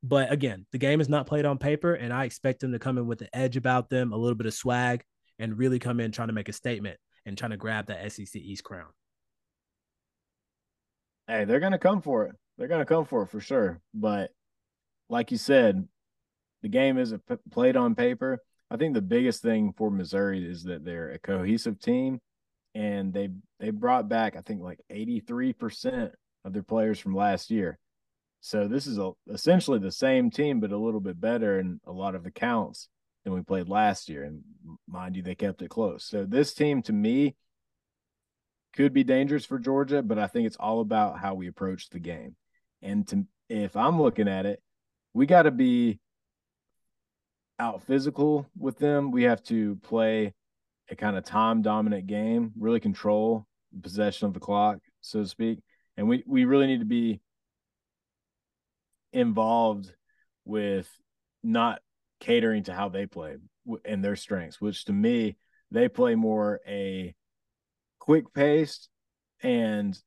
[0.03, 2.99] But again, the game is not played on paper, and I expect them to come
[2.99, 5.03] in with an edge about them, a little bit of swag,
[5.39, 8.37] and really come in trying to make a statement and trying to grab that SEC
[8.37, 8.89] East crown.
[11.27, 12.37] Hey, they're gonna come for it.
[12.59, 13.81] They're gonna come for it for sure.
[13.95, 14.31] But
[15.09, 15.87] like you said,
[16.63, 18.39] the game isn't p- played on paper.
[18.71, 22.21] I think the biggest thing for Missouri is that they're a cohesive team,
[22.75, 23.29] and they
[23.61, 26.13] they brought back I think like eighty three percent
[26.45, 27.79] of their players from last year.
[28.41, 31.93] So this is a, essentially the same team, but a little bit better in a
[31.93, 32.89] lot of accounts.
[33.25, 34.25] than we played last year.
[34.25, 34.43] And
[34.87, 36.05] mind you, they kept it close.
[36.05, 37.37] So this team to me
[38.75, 42.01] could be dangerous for Georgia, but I think it's all about how we approach the
[42.01, 42.37] game.
[42.83, 44.63] And to if I'm looking at it,
[45.15, 46.01] we got to be
[47.59, 49.11] out physical with them.
[49.11, 50.35] We have to play
[50.91, 53.47] a kind of time dominant game, really control
[53.83, 55.61] possession of the clock, so to speak.
[55.97, 57.21] And we, we really need to be
[59.13, 59.93] involved
[60.45, 60.91] with
[61.43, 61.81] not
[62.21, 63.37] catering to how they play
[63.85, 65.37] and their strengths, which to me,
[65.71, 67.15] they play more a
[67.99, 68.89] quick paced
[69.43, 69.99] and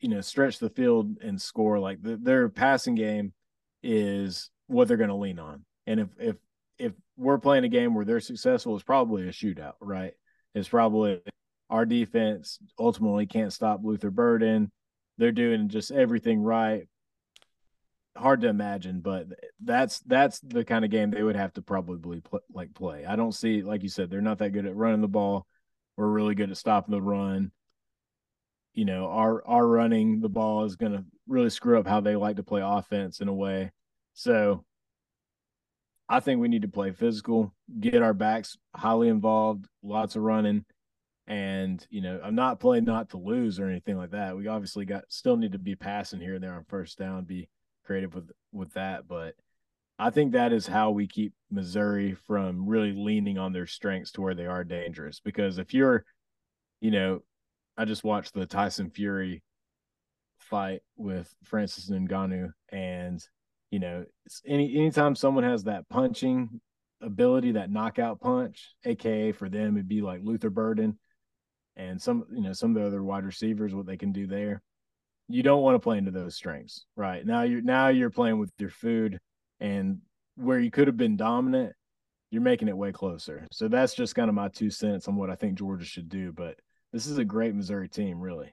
[0.00, 3.32] you know stretch the field and score like the, their passing game
[3.82, 5.64] is what they're going to lean on.
[5.86, 6.36] And if if
[6.78, 10.14] if we're playing a game where they're successful it's probably a shootout right?
[10.54, 11.20] It's probably
[11.70, 14.70] our defense ultimately can't stop luther burden.
[15.18, 16.88] They're doing just everything right.
[18.16, 19.26] Hard to imagine but
[19.60, 23.04] that's that's the kind of game they would have to probably play, like play.
[23.04, 25.46] I don't see like you said they're not that good at running the ball.
[25.96, 27.52] We're really good at stopping the run.
[28.74, 32.14] You know our our running the ball is going to really screw up how they
[32.14, 33.72] like to play offense in a way.
[34.14, 34.64] So
[36.08, 40.64] i think we need to play physical get our backs highly involved lots of running
[41.26, 44.36] and you know i'm not playing not to lose or anything like that.
[44.36, 47.48] We obviously got still need to be passing here and there on first down be
[47.84, 49.34] creative with with that but
[49.98, 54.20] i think that is how we keep missouri from really leaning on their strengths to
[54.20, 55.20] where they are dangerous.
[55.20, 56.04] Because if you're
[56.80, 57.22] you know
[57.76, 59.42] I just watched the Tyson Fury
[60.52, 63.26] fight with Francis Ngannou, and
[63.70, 64.04] you know,
[64.46, 66.60] any anytime someone has that punching
[67.00, 70.98] ability, that knockout punch, aka for them it'd be like Luther Burden
[71.76, 74.60] and some you know some of the other wide receivers, what they can do there.
[75.28, 77.24] You don't want to play into those strengths, right?
[77.24, 79.18] Now you're now you're playing with your food,
[79.58, 80.00] and
[80.36, 81.72] where you could have been dominant,
[82.30, 83.46] you're making it way closer.
[83.52, 86.30] So that's just kind of my two cents on what I think Georgia should do,
[86.32, 86.56] but
[86.92, 88.52] this is a great Missouri team, really.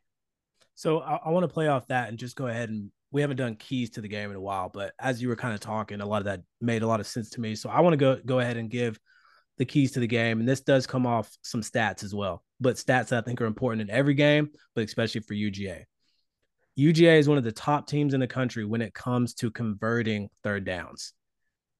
[0.80, 3.36] So I, I want to play off that and just go ahead and we haven't
[3.36, 6.00] done keys to the game in a while, but as you were kind of talking,
[6.00, 7.54] a lot of that made a lot of sense to me.
[7.56, 8.98] So I want to go go ahead and give
[9.58, 12.78] the keys to the game, and this does come off some stats as well, but
[12.78, 15.84] stats that I think are important in every game, but especially for UGA.
[16.80, 20.30] UGA is one of the top teams in the country when it comes to converting
[20.46, 21.12] third downs.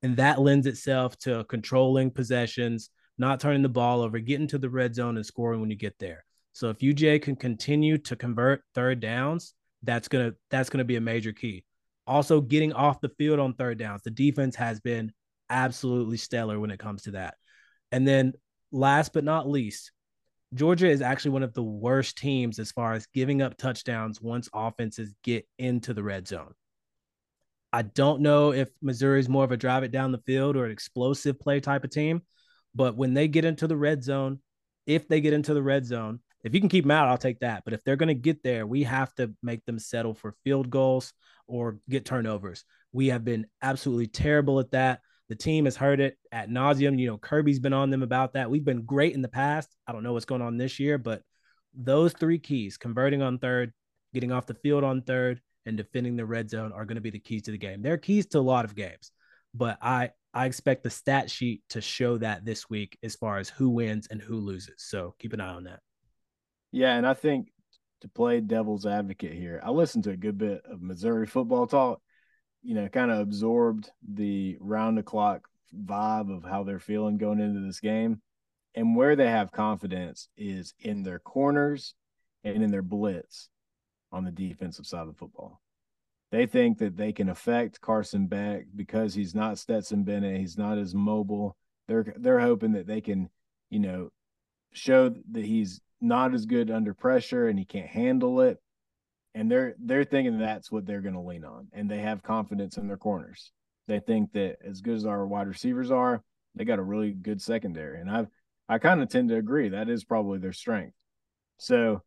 [0.04, 4.70] And that lends itself to controlling possessions, not turning the ball over, getting to the
[4.70, 6.26] red zone and scoring when you get there.
[6.60, 11.02] So if UGA can continue to convert third downs, that's gonna that's gonna be a
[11.02, 11.64] major key.
[12.06, 14.02] Also, getting off the field on third downs.
[14.04, 15.14] The defense has been
[15.50, 17.36] absolutely stellar when it comes to that.
[17.94, 18.34] And then
[18.74, 19.94] last but not least,
[20.54, 24.50] Georgia is actually one of the worst teams as far as giving up touchdowns once
[24.54, 26.52] offenses get into the red zone.
[27.72, 30.66] I don't know if Missouri is more of a drive it down the field or
[30.66, 32.24] an explosive play type of team,
[32.76, 34.40] but when they get into the red zone,
[34.86, 37.40] if they get into the red zone, if you can keep them out, I'll take
[37.40, 37.64] that.
[37.66, 40.70] But if they're going to get there, we have to make them settle for field
[40.70, 41.14] goals
[41.48, 42.64] or get turnovers.
[42.92, 45.02] We have been absolutely terrible at that.
[45.28, 47.00] The team has heard it at nauseum.
[47.00, 48.50] You know, Kirby's been on them about that.
[48.50, 49.70] We've been great in the past.
[49.88, 51.22] I don't know what's going on this year, but
[51.74, 53.72] those three keys converting on third,
[54.14, 57.12] getting off the field on third, and defending the red zone are going to be
[57.12, 57.82] the keys to the game.
[57.82, 59.12] They're keys to a lot of games,
[59.54, 63.50] but I I expect the stat sheet to show that this week as far as
[63.50, 64.76] who wins and who loses.
[64.78, 65.80] So keep an eye on that.
[66.72, 67.52] Yeah, and I think
[68.02, 72.02] to play devil's advocate here, I listened to a good bit of Missouri football talk,
[72.62, 77.40] you know, kind of absorbed the round the clock vibe of how they're feeling going
[77.40, 78.22] into this game.
[78.76, 81.96] And where they have confidence is in their corners
[82.44, 83.50] and in their blitz
[84.12, 85.60] on the defensive side of the football.
[86.32, 90.78] They think that they can affect Carson Beck because he's not Stetson Bennett, he's not
[90.78, 91.58] as mobile.
[91.88, 93.30] They're they're hoping that they can,
[93.72, 94.12] you know,
[94.72, 98.58] show that he's not as good under pressure and he can't handle it.
[99.36, 102.78] And they're they're thinking that's what they're going to lean on, and they have confidence
[102.78, 103.52] in their corners.
[103.88, 106.24] They think that as good as our wide receivers are,
[106.56, 108.28] they got a really good secondary, and I've
[108.68, 110.96] I kind of tend to agree that is probably their strength.
[111.58, 112.02] So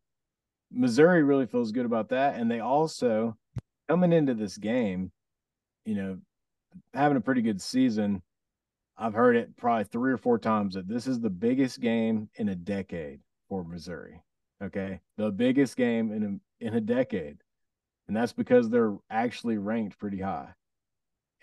[0.71, 3.37] Missouri really feels good about that, and they also
[3.87, 5.11] coming into this game,
[5.85, 6.17] you know,
[6.93, 8.21] having a pretty good season.
[8.97, 12.49] I've heard it probably three or four times that this is the biggest game in
[12.49, 13.21] a decade
[13.53, 14.19] for Missouri.
[14.63, 17.37] Okay, the biggest game in a, in a decade,
[18.07, 20.49] and that's because they're actually ranked pretty high,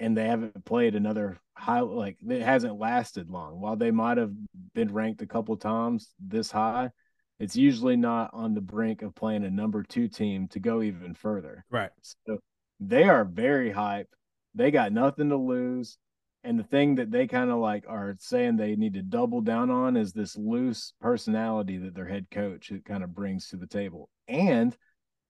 [0.01, 3.61] and they haven't played another high like it hasn't lasted long.
[3.61, 4.33] While they might have
[4.75, 6.91] been ranked a couple times this high,
[7.39, 11.15] it's usually not on the brink of playing a number two team to go even
[11.15, 11.65] further.
[11.71, 11.91] Right.
[12.27, 12.39] So
[12.81, 14.09] they are very hype.
[14.57, 15.97] They got nothing to lose.
[16.43, 19.71] And the thing that they kind of like are saying they need to double down
[19.71, 24.09] on is this loose personality that their head coach kind of brings to the table.
[24.27, 24.75] And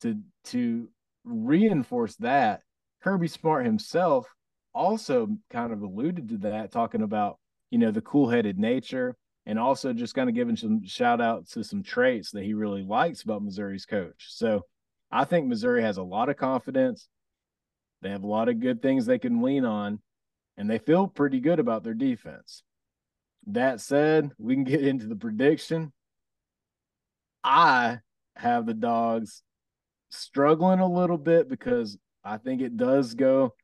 [0.02, 0.88] to to
[1.24, 2.62] reinforce that,
[3.02, 4.26] Kirby Smart himself
[4.72, 7.38] also kind of alluded to that, talking about,
[7.70, 11.64] you know, the cool-headed nature and also just kind of giving some shout out to
[11.64, 14.26] some traits that he really likes about Missouri's coach.
[14.28, 14.64] So
[15.10, 17.08] I think Missouri has a lot of confidence.
[18.02, 20.00] They have a lot of good things they can lean on,
[20.60, 22.62] and they feel pretty good about their defense.
[23.46, 25.90] That said, we can get into the prediction.
[27.42, 28.00] I
[28.36, 29.42] have the dogs
[30.10, 33.54] struggling a little bit because I think it does go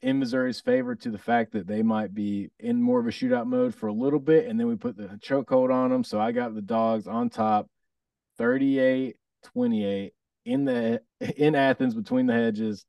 [0.00, 3.46] in Missouri's favor to the fact that they might be in more of a shootout
[3.46, 6.02] mode for a little bit, and then we put the chokehold on them.
[6.02, 7.68] So I got the dogs on top,
[8.38, 9.16] 38
[9.52, 10.14] 28
[10.46, 11.02] in the
[11.36, 12.86] in Athens between the hedges.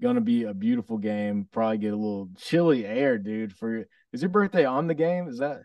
[0.00, 1.48] Gonna be a beautiful game.
[1.50, 3.52] Probably get a little chilly air, dude.
[3.52, 5.28] For is your birthday on the game?
[5.28, 5.62] Is that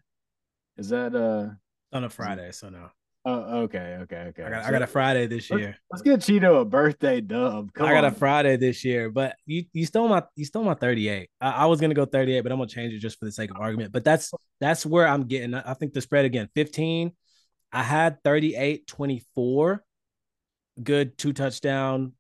[0.78, 1.50] is that uh
[1.96, 2.52] on a Friday?
[2.52, 2.90] So no.
[3.26, 4.44] Oh, okay, okay, okay.
[4.44, 5.78] I got, so, I got a Friday this year.
[5.90, 7.72] Let's, get Cheeto a birthday dub.
[7.72, 8.12] Come I got on.
[8.12, 11.30] a Friday this year, but you you stole my you stole my 38.
[11.40, 13.50] I, I, was gonna go 38, but I'm gonna change it just for the sake
[13.50, 13.94] of argument.
[13.94, 15.54] But that's that's where I'm getting.
[15.54, 17.14] I think the spread again 15.
[17.72, 19.84] I had 38 24.
[20.84, 22.14] Good two touchdown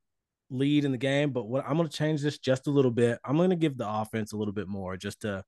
[0.54, 3.20] lead in the game, but what I'm gonna change this just a little bit.
[3.26, 5.44] I'm gonna give the offense a little bit more just to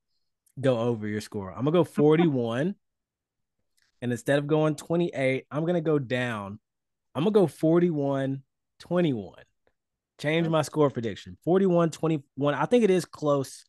[0.60, 1.52] go over your score.
[1.52, 2.76] I'm gonna go 41.
[4.02, 6.60] And instead of going 28, I'm going to go down.
[7.16, 8.44] I'm going to go 41
[8.80, 9.34] 21.
[10.20, 12.54] Change my score prediction 41 21.
[12.54, 13.66] I think it is close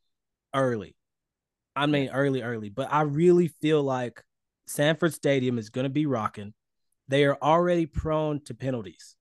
[0.54, 0.94] early.
[1.74, 4.22] I mean, early, early, but I really feel like
[4.66, 6.54] Sanford Stadium is going to be rocking.
[7.08, 9.16] They are already prone to penalties.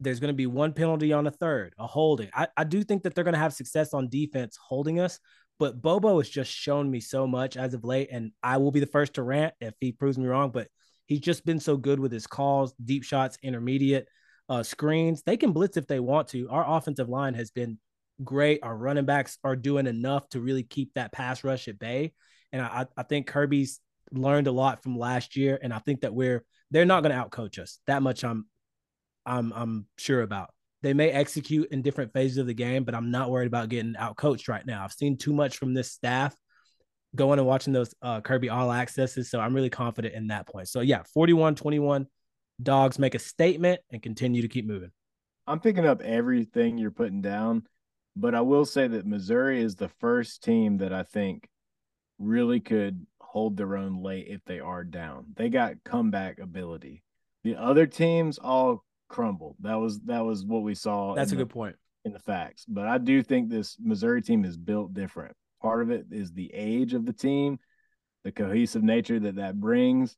[0.00, 2.28] There's going to be one penalty on a third, a holding.
[2.34, 5.18] I, I do think that they're going to have success on defense holding us,
[5.58, 8.80] but Bobo has just shown me so much as of late, and I will be
[8.80, 10.50] the first to rant if he proves me wrong.
[10.50, 10.68] But
[11.06, 14.08] he's just been so good with his calls, deep shots, intermediate
[14.48, 15.22] uh, screens.
[15.22, 16.48] They can blitz if they want to.
[16.50, 17.78] Our offensive line has been
[18.22, 18.60] great.
[18.62, 22.12] Our running backs are doing enough to really keep that pass rush at bay.
[22.52, 23.80] And I, I think Kirby's
[24.12, 27.22] learned a lot from last year, and I think that we're they're not going to
[27.22, 27.78] outcoach us.
[27.86, 28.46] That much I'm
[29.26, 30.50] I'm I'm sure about.
[30.82, 33.96] They may execute in different phases of the game, but I'm not worried about getting
[33.98, 34.84] out coached right now.
[34.84, 36.34] I've seen too much from this staff
[37.14, 39.30] going and watching those uh, Kirby all accesses.
[39.30, 40.68] So I'm really confident in that point.
[40.68, 42.06] So yeah, 41 21
[42.62, 44.90] dogs make a statement and continue to keep moving.
[45.46, 47.64] I'm picking up everything you're putting down,
[48.16, 51.48] but I will say that Missouri is the first team that I think
[52.18, 55.26] really could hold their own late if they are down.
[55.36, 57.02] They got comeback ability.
[57.44, 59.56] The other teams all crumbled.
[59.60, 61.14] That was that was what we saw.
[61.14, 62.64] That's a the, good point in the facts.
[62.66, 65.34] But I do think this Missouri team is built different.
[65.60, 67.58] Part of it is the age of the team,
[68.24, 70.16] the cohesive nature that that brings,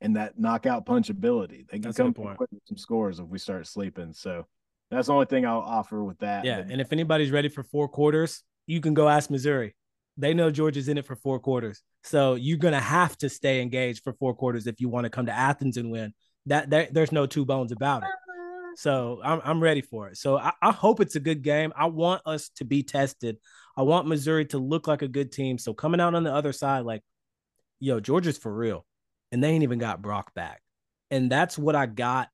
[0.00, 1.66] and that knockout punch ability.
[1.70, 4.12] They can that's come with some scores if we start sleeping.
[4.12, 4.46] So
[4.90, 6.44] that's the only thing I'll offer with that.
[6.44, 9.74] Yeah, and if anybody's ready for four quarters, you can go ask Missouri.
[10.16, 11.82] They know Georgia's in it for four quarters.
[12.04, 15.26] So you're gonna have to stay engaged for four quarters if you want to come
[15.26, 16.14] to Athens and win
[16.46, 18.08] that there, there's no two bones about it.
[18.76, 20.16] So I'm I'm ready for it.
[20.16, 21.72] So I, I hope it's a good game.
[21.76, 23.38] I want us to be tested.
[23.76, 25.58] I want Missouri to look like a good team.
[25.58, 27.02] So coming out on the other side, like,
[27.80, 28.84] yo, Georgia's for real.
[29.32, 30.62] And they ain't even got Brock back.
[31.10, 32.28] And that's what I got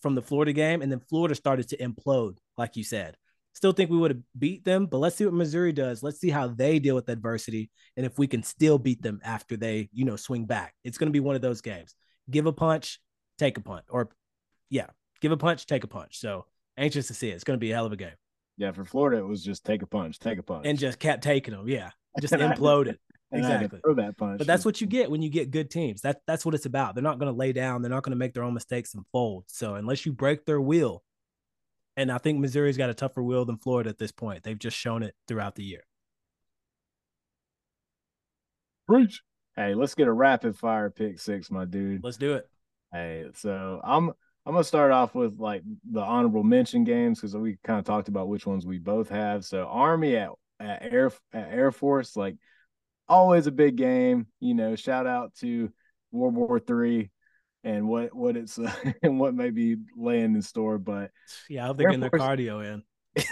[0.00, 0.82] from the Florida game.
[0.82, 3.16] And then Florida started to implode, like you said.
[3.52, 6.02] Still think we would have beat them, but let's see what Missouri does.
[6.02, 9.56] Let's see how they deal with adversity and if we can still beat them after
[9.56, 10.74] they, you know, swing back.
[10.84, 11.94] It's going to be one of those games
[12.30, 13.00] give a punch,
[13.38, 14.10] take a punt, or
[14.68, 14.86] yeah,
[15.20, 16.18] give a punch, take a punch.
[16.18, 17.34] So anxious to see it.
[17.34, 18.16] It's going to be a hell of a game.
[18.56, 21.22] Yeah, for Florida, it was just take a punch, take a punch, and just kept
[21.22, 21.68] taking them.
[21.68, 21.90] Yeah,
[22.20, 22.96] just imploded.
[23.32, 23.80] exactly.
[23.82, 24.38] Throw that punch.
[24.38, 26.02] But that's what you get when you get good teams.
[26.02, 26.94] That that's what it's about.
[26.94, 27.82] They're not going to lay down.
[27.82, 29.44] They're not going to make their own mistakes and fold.
[29.48, 31.02] So unless you break their will,
[31.96, 34.42] and I think Missouri's got a tougher will than Florida at this point.
[34.42, 35.84] They've just shown it throughout the year.
[38.86, 39.22] Preach.
[39.56, 42.02] Hey, let's get a rapid fire pick six, my dude.
[42.04, 42.48] Let's do it.
[42.92, 44.10] Hey, so I'm
[44.46, 48.08] I'm gonna start off with like the honorable mention games because we kind of talked
[48.08, 49.44] about which ones we both have.
[49.44, 52.36] So Army at, at Air at Air Force, like
[53.08, 54.26] always a big game.
[54.40, 55.70] You know, shout out to
[56.10, 57.10] World War Three
[57.64, 58.72] and what what it's uh,
[59.02, 60.78] and what may be laying in store.
[60.78, 61.10] But
[61.48, 62.82] yeah, I hope they're getting their cardio in.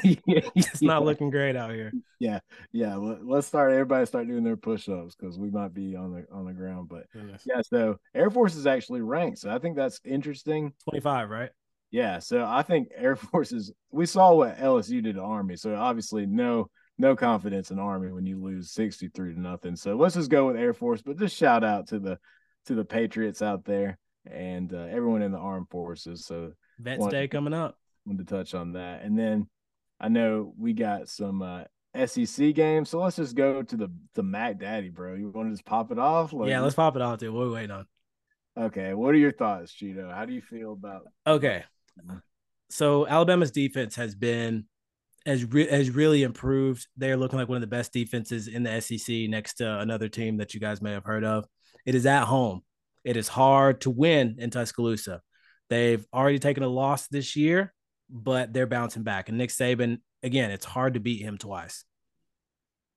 [0.05, 1.93] It's not looking great out here.
[2.19, 2.41] Yeah,
[2.73, 2.97] yeah.
[2.97, 3.73] Let's start.
[3.73, 6.89] Everybody start doing their push-ups because we might be on the on the ground.
[6.89, 7.43] But Goodness.
[7.47, 10.73] yeah, so Air Force is actually ranked, so I think that's interesting.
[10.85, 11.51] Twenty-five, right?
[11.91, 12.19] Yeah.
[12.19, 13.73] So I think Air Force is.
[13.91, 16.69] We saw what LSU did to Army, so obviously no
[16.99, 19.77] no confidence in Army when you lose 63 to nothing.
[19.77, 22.19] So let's just go with Air Force, but just shout out to the
[22.67, 23.99] to the Patriots out there
[24.31, 26.27] and uh, everyone in the armed forces.
[26.27, 27.79] So Vets Day coming up.
[28.05, 29.03] Wanted to touch on that.
[29.03, 29.49] And then
[30.01, 31.65] I know we got some uh,
[32.07, 35.15] SEC games, so let's just go to the the Mac Daddy, bro.
[35.15, 36.33] You want to just pop it off?
[36.33, 37.33] Like, yeah, let's pop it off, dude.
[37.33, 37.87] What are we waiting on?
[38.57, 40.13] Okay, what are your thoughts, Cheeto?
[40.13, 41.03] How do you feel about?
[41.27, 41.65] Okay,
[42.71, 44.65] so Alabama's defense has been
[45.27, 46.87] has re- has really improved.
[46.97, 50.39] They're looking like one of the best defenses in the SEC, next to another team
[50.39, 51.47] that you guys may have heard of.
[51.85, 52.63] It is at home.
[53.05, 55.23] It is hard to win in Tuscaloosa.
[55.71, 57.75] They've already taken a loss this year,
[58.11, 59.29] but they're bouncing back.
[59.29, 61.85] And Nick Saban, again, it's hard to beat him twice.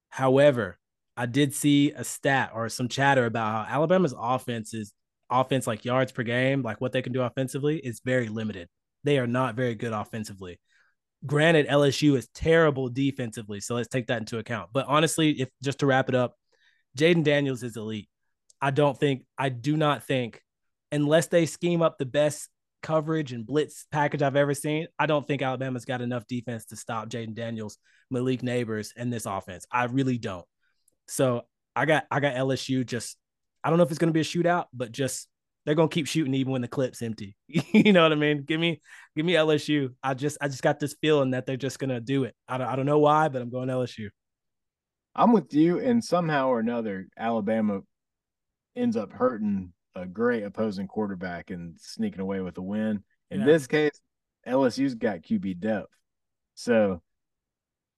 [0.10, 0.78] However,
[1.18, 4.94] I did see a stat or some chatter about how Alabama's offense is
[5.30, 8.68] offense like yards per game, like what they can do offensively, is very limited.
[9.04, 10.60] They are not very good offensively.
[11.26, 14.70] Granted, LSU is terrible defensively, so let's take that into account.
[14.74, 16.36] But honestly, if just to wrap it up,
[16.98, 18.10] Jayden Daniels is elite.
[18.62, 20.42] I don't think, I do not think,
[20.92, 22.50] unless they scheme up the best
[22.82, 26.76] coverage and blitz package I've ever seen, I don't think Alabama's got enough defense to
[26.76, 27.78] stop Jayden Daniels,
[28.10, 29.66] Malik Nabers, and this offense.
[29.72, 30.46] I really don't.
[31.08, 31.44] So
[31.76, 33.18] I got I got LSU just
[33.64, 35.28] I don't know if it's gonna be a shootout, but just
[35.66, 37.36] they're gonna keep shooting even when the clip's empty.
[37.48, 38.44] you know what I mean?
[38.44, 38.82] Give me
[39.16, 39.94] give me LSU.
[40.04, 42.36] I just I just got this feeling that they're just gonna do it.
[42.48, 44.10] I don't I don't know why, but I'm going LSU.
[45.14, 47.82] I'm with you, and somehow or another, Alabama
[48.76, 53.04] ends up hurting a great opposing quarterback and sneaking away with a win.
[53.30, 53.46] In yeah.
[53.46, 54.02] this case,
[54.48, 55.94] LSU's got QB depth.
[56.56, 57.02] So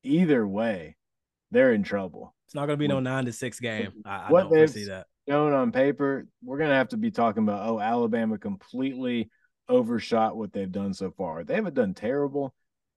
[0.03, 0.95] either way,
[1.51, 2.35] they're in trouble.
[2.45, 3.91] It's not going to be no nine to six game.
[4.05, 5.07] I, what I don't see that.
[5.27, 9.29] Shown on paper, we're going to have to be talking about oh, Alabama completely
[9.69, 11.43] overshot what they've done so far.
[11.43, 12.53] They haven't done terrible,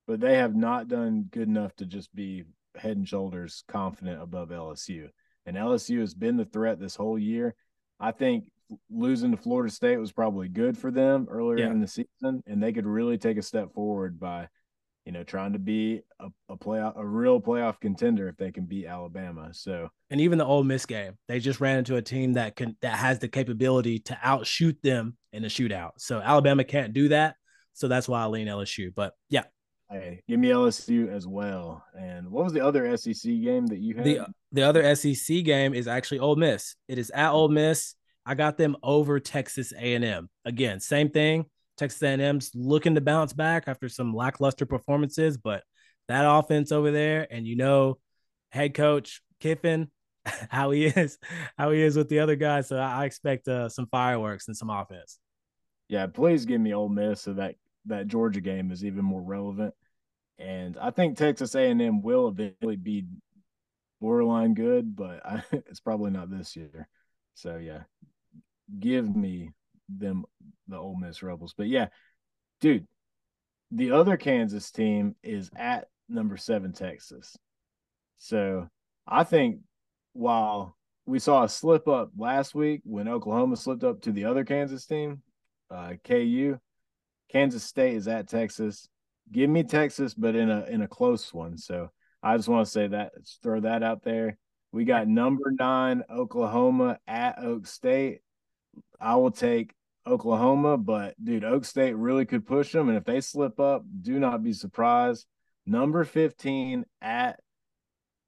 [0.06, 2.44] but they have not done good enough to just be
[2.76, 5.08] head and shoulders confident above LSU.
[5.46, 7.54] And LSU has been the threat this whole year.
[8.00, 8.46] I think
[8.90, 11.70] losing to Florida State was probably good for them earlier yeah.
[11.70, 14.48] in the season, and they could really take a step forward by,
[15.04, 18.64] you know, trying to be a, a playoff, a real playoff contender if they can
[18.64, 19.50] beat Alabama.
[19.52, 22.76] So, and even the Ole Miss game, they just ran into a team that can
[22.82, 25.92] that has the capability to outshoot them in a shootout.
[25.98, 27.36] So Alabama can't do that.
[27.74, 28.92] So that's why I lean LSU.
[28.94, 29.44] But yeah.
[29.90, 31.84] Hey, give me LSU as well.
[31.96, 34.04] And what was the other SEC game that you had?
[34.04, 36.74] The the other SEC game is actually Ole Miss.
[36.88, 37.94] It is at Ole Miss.
[38.26, 40.28] I got them over Texas A&M.
[40.44, 41.46] Again, same thing.
[41.76, 45.62] Texas A&M's looking to bounce back after some lackluster performances, but
[46.08, 47.98] that offense over there, and you know,
[48.50, 49.90] head coach Kiffin,
[50.50, 51.18] how he is,
[51.56, 52.68] how he is with the other guys.
[52.68, 55.18] So I expect uh, some fireworks and some offense.
[55.88, 57.54] Yeah, please give me Ole Miss so that
[57.86, 59.72] that Georgia game is even more relevant.
[60.38, 63.04] And I think Texas A&M will eventually be
[64.00, 66.88] borderline good, but I, it's probably not this year.
[67.34, 67.82] So yeah,
[68.78, 69.52] give me
[69.88, 70.24] them
[70.68, 71.54] the Ole Miss Rebels.
[71.56, 71.88] But yeah,
[72.60, 72.86] dude,
[73.70, 77.36] the other Kansas team is at number seven Texas.
[78.18, 78.68] So
[79.06, 79.60] I think
[80.12, 84.44] while we saw a slip up last week when Oklahoma slipped up to the other
[84.44, 85.22] Kansas team,
[85.70, 86.58] uh, KU,
[87.30, 88.88] Kansas State is at Texas.
[89.30, 91.58] Give me Texas, but in a in a close one.
[91.58, 91.90] So
[92.22, 93.12] I just want to say that
[93.42, 94.38] throw that out there.
[94.72, 98.20] We got number nine Oklahoma at Oak State.
[99.00, 99.74] I will take
[100.06, 102.88] Oklahoma, but dude, Oak State really could push them.
[102.88, 105.26] And if they slip up, do not be surprised.
[105.66, 107.40] Number 15 at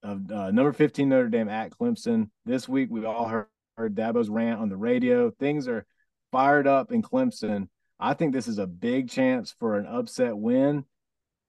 [0.02, 2.30] of uh, number 15 Notre Dame at Clemson.
[2.44, 3.46] This week we all heard,
[3.76, 5.30] heard Dabo's rant on the radio.
[5.30, 5.86] Things are
[6.30, 7.68] fired up in Clemson.
[7.98, 10.84] I think this is a big chance for an upset win,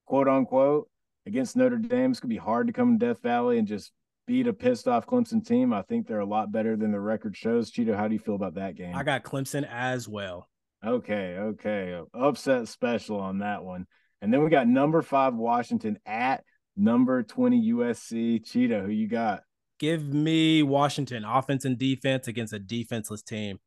[0.06, 0.88] quote unquote,
[1.26, 2.10] against Notre Dame.
[2.10, 3.92] It's gonna be hard to come to Death Valley and just
[4.30, 5.72] beat a pissed off Clemson team.
[5.72, 7.72] I think they're a lot better than the record shows.
[7.72, 8.94] Cheeto, how do you feel about that game?
[8.94, 10.48] I got Clemson as well.
[10.86, 12.00] Okay, okay.
[12.14, 13.88] Upset special on that one.
[14.22, 16.44] And then we got number five Washington at
[16.76, 18.44] number 20 USC.
[18.46, 19.42] Cheeto, who you got?
[19.80, 23.58] Give me Washington offense and defense against a defenseless team.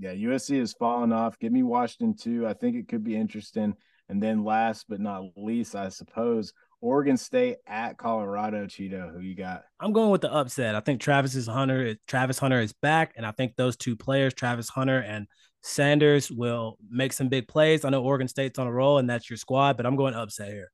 [0.00, 1.38] Yeah, USC has fallen off.
[1.38, 2.44] Give me Washington too.
[2.44, 3.72] I think it could be interesting.
[4.08, 9.12] And then last but not least, I suppose Oregon State at Colorado, Cheeto.
[9.12, 9.64] Who you got?
[9.80, 10.74] I'm going with the upset.
[10.74, 14.34] I think Travis is Hunter, Travis Hunter is back, and I think those two players,
[14.34, 15.26] Travis Hunter and
[15.62, 17.84] Sanders, will make some big plays.
[17.84, 20.52] I know Oregon State's on a roll, and that's your squad, but I'm going upset
[20.52, 20.70] here.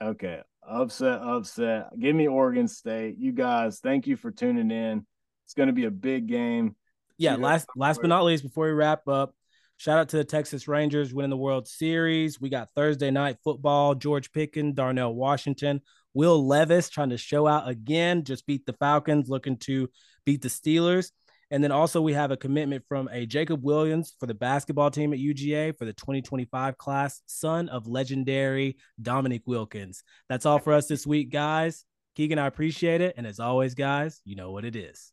[0.00, 1.88] Okay, upset, upset.
[1.98, 3.16] Give me Oregon State.
[3.18, 5.04] You guys, thank you for tuning in.
[5.44, 6.76] It's going to be a big game.
[7.16, 9.34] Yeah, last last but not least, before we wrap up,
[9.78, 12.40] Shout out to the Texas Rangers winning the World Series.
[12.40, 13.94] We got Thursday night football.
[13.94, 15.80] George Pickens, Darnell Washington
[16.14, 19.88] Will Levis trying to show out again, just beat the Falcons, looking to
[20.26, 21.12] beat the Steelers.
[21.52, 25.12] And then also we have a commitment from a Jacob Wilkins for the basketball team
[25.12, 30.02] at UGA for the 2025 class, son of legendary Dominique Wilkins.
[30.28, 31.84] That's all for us this week, guys.
[32.16, 33.14] Keegan, I appreciate it.
[33.16, 35.12] And as always, guys, you know what it is.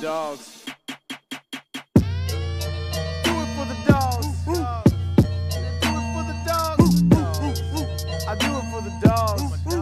[0.00, 0.64] dogs.
[0.64, 4.26] Do it for the dogs.
[4.46, 4.64] Do it
[6.14, 7.02] for the dogs.
[8.26, 9.79] I do it for the dogs.